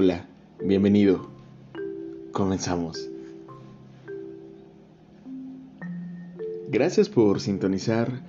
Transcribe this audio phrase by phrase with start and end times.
[0.00, 0.28] Hola,
[0.64, 1.28] bienvenido.
[2.30, 3.10] Comenzamos.
[6.70, 8.22] Gracias por sintonizar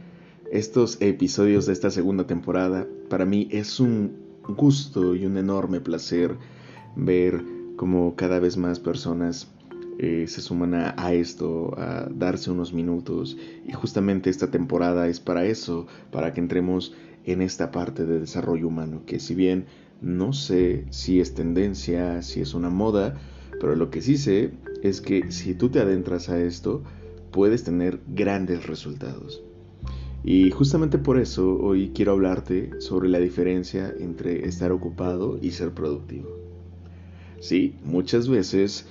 [0.51, 2.87] estos episodios de esta segunda temporada.
[3.07, 6.35] Para mí es un gusto y un enorme placer
[6.95, 7.43] ver
[7.75, 9.47] cómo cada vez más personas
[9.99, 13.37] eh, se suman a, esto, a darse unos minutos.
[13.67, 16.95] Y justamente esta temporada es para eso, para que entremos
[17.25, 19.67] en esta parte de desarrollo humano, que si bien
[20.01, 23.19] no sé si es tendencia, si es una moda,
[23.59, 26.83] pero lo que sí sé es que si tú te adentras a esto,
[27.31, 29.43] puedes tener grandes resultados.
[30.23, 35.71] Y justamente por eso hoy quiero hablarte sobre la diferencia entre estar ocupado y ser
[35.71, 36.29] productivo.
[37.39, 38.85] Sí, muchas veces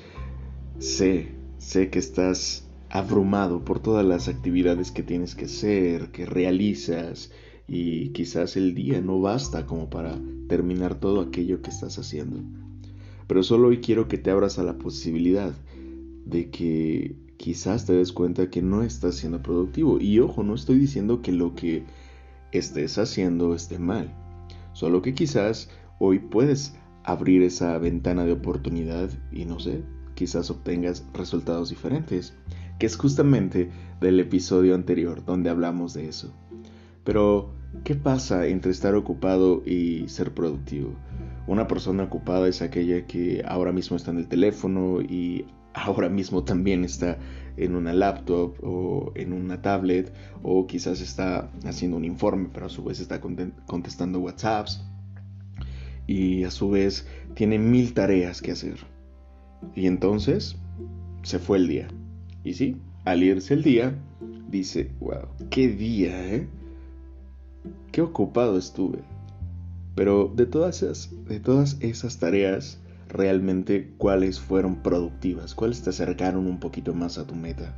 [0.78, 1.28] sé,
[1.58, 7.30] sé que estás abrumado por todas las actividades que tienes que hacer, que realizas,
[7.68, 12.40] y quizás el día no basta como para terminar todo aquello que estás haciendo.
[13.26, 15.52] Pero solo hoy quiero que te abras a la posibilidad
[16.24, 20.00] de que quizás te des cuenta que no estás siendo productivo.
[20.00, 21.84] Y ojo, no estoy diciendo que lo que
[22.52, 24.14] estés haciendo esté mal.
[24.72, 29.82] Solo que quizás hoy puedes abrir esa ventana de oportunidad y no sé,
[30.14, 32.34] quizás obtengas resultados diferentes.
[32.78, 36.32] Que es justamente del episodio anterior donde hablamos de eso.
[37.04, 40.94] Pero ¿Qué pasa entre estar ocupado y ser productivo?
[41.46, 46.44] Una persona ocupada es aquella que ahora mismo está en el teléfono y ahora mismo
[46.44, 47.18] también está
[47.56, 52.68] en una laptop o en una tablet o quizás está haciendo un informe pero a
[52.68, 54.82] su vez está contestando WhatsApps
[56.06, 58.78] y a su vez tiene mil tareas que hacer.
[59.76, 60.56] Y entonces
[61.22, 61.88] se fue el día.
[62.42, 63.94] Y sí, al irse el día,
[64.48, 66.48] dice, wow, qué día, ¿eh?
[67.92, 69.00] Qué ocupado estuve.
[69.94, 77.18] Pero de todas esas, tareas, realmente cuáles fueron productivas, cuáles te acercaron un poquito más
[77.18, 77.74] a tu meta.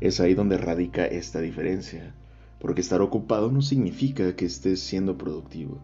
[0.00, 2.14] Es ahí donde radica esta diferencia,
[2.58, 5.78] porque estar ocupado no significa que estés siendo productivo.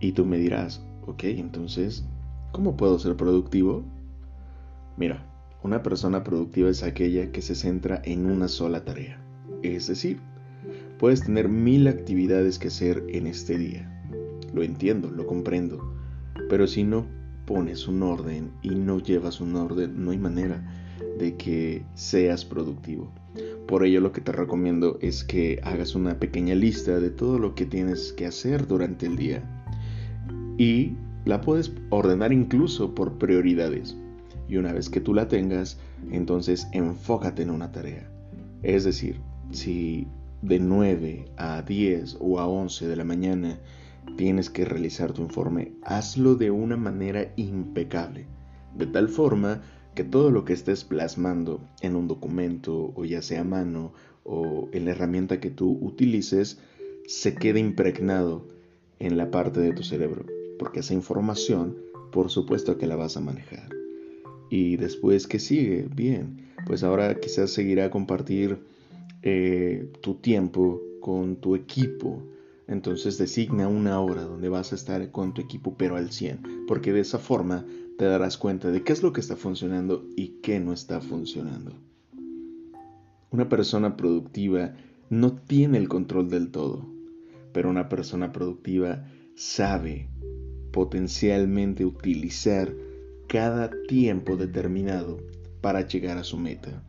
[0.00, 2.04] Y tú me dirás, ok, entonces,
[2.52, 3.84] ¿cómo puedo ser productivo?
[4.96, 5.24] Mira,
[5.62, 9.22] una persona productiva es aquella que se centra en una sola tarea,
[9.62, 10.20] es decir,
[11.00, 13.90] Puedes tener mil actividades que hacer en este día.
[14.52, 15.94] Lo entiendo, lo comprendo.
[16.50, 17.06] Pero si no
[17.46, 20.62] pones un orden y no llevas un orden, no hay manera
[21.18, 23.10] de que seas productivo.
[23.66, 27.54] Por ello lo que te recomiendo es que hagas una pequeña lista de todo lo
[27.54, 29.42] que tienes que hacer durante el día.
[30.58, 33.96] Y la puedes ordenar incluso por prioridades.
[34.50, 35.78] Y una vez que tú la tengas,
[36.10, 38.06] entonces enfócate en una tarea.
[38.62, 39.18] Es decir,
[39.50, 40.06] si
[40.42, 43.58] de 9 a 10 o a 11 de la mañana
[44.16, 48.26] tienes que realizar tu informe, hazlo de una manera impecable,
[48.76, 49.62] de tal forma
[49.94, 53.92] que todo lo que estés plasmando en un documento o ya sea a mano
[54.24, 56.58] o en la herramienta que tú utilices
[57.06, 58.46] se quede impregnado
[58.98, 60.24] en la parte de tu cerebro,
[60.58, 61.76] porque esa información
[62.10, 63.68] por supuesto que la vas a manejar.
[64.50, 68.58] Y después que sigue, bien, pues ahora quizás seguirá a compartir
[69.22, 72.22] eh, tu tiempo con tu equipo.
[72.66, 76.92] Entonces designa una hora donde vas a estar con tu equipo pero al 100, porque
[76.92, 77.64] de esa forma
[77.98, 81.72] te darás cuenta de qué es lo que está funcionando y qué no está funcionando.
[83.30, 84.74] Una persona productiva
[85.08, 86.86] no tiene el control del todo,
[87.52, 89.04] pero una persona productiva
[89.34, 90.08] sabe
[90.72, 92.72] potencialmente utilizar
[93.28, 95.18] cada tiempo determinado
[95.60, 96.82] para llegar a su meta.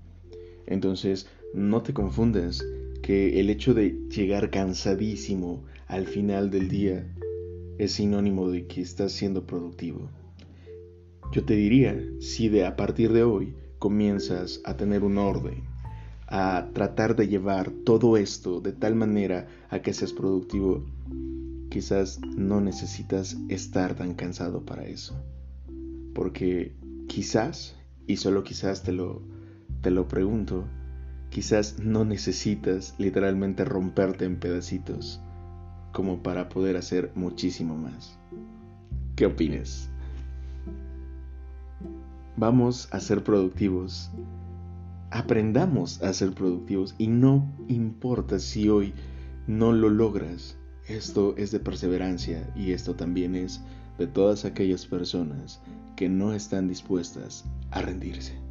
[0.66, 2.66] Entonces, no te confundas
[3.02, 7.06] que el hecho de llegar cansadísimo al final del día
[7.78, 10.10] es sinónimo de que estás siendo productivo.
[11.32, 15.64] Yo te diría, si de a partir de hoy comienzas a tener un orden,
[16.28, 20.86] a tratar de llevar todo esto de tal manera a que seas productivo,
[21.70, 25.16] quizás no necesitas estar tan cansado para eso.
[26.14, 26.74] Porque
[27.08, 27.76] quizás,
[28.08, 29.22] y solo quizás te lo,
[29.82, 30.66] te lo pregunto,
[31.32, 35.22] Quizás no necesitas literalmente romperte en pedacitos
[35.94, 38.20] como para poder hacer muchísimo más.
[39.16, 39.90] ¿Qué opinas?
[42.36, 44.12] Vamos a ser productivos.
[45.10, 48.94] Aprendamos a ser productivos y no importa si hoy
[49.48, 50.58] no lo logras.
[50.90, 53.62] Esto es de perseverancia y esto también es
[53.98, 55.62] de todas aquellas personas
[55.96, 58.51] que no están dispuestas a rendirse.